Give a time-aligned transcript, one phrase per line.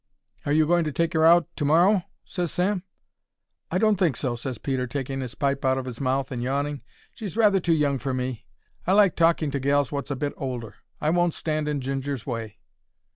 [0.47, 2.81] "Are you going to take 'er out to morrow?" ses Sam.
[3.69, 6.81] "I don't think so," ses Peter, taking 'is pipe out of 'is mouth and yawning.
[7.13, 8.47] "She's rather too young for me;
[8.87, 10.77] I like talking to gals wot's a bit older.
[10.99, 12.57] I won't stand in Ginger's way."